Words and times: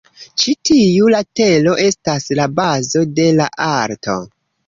Ĉi 0.43 0.53
tiu 0.67 1.09
latero 1.15 1.75
estas 1.83 2.25
la 2.41 2.47
"bazo" 2.61 3.05
de 3.19 3.27
la 3.41 3.49
alto. 3.69 4.19